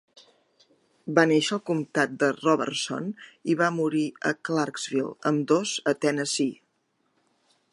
[1.17, 3.11] Va néixer al comtat de Robertson
[3.53, 6.57] i va morir a Clarksville, ambdós a Tennessee.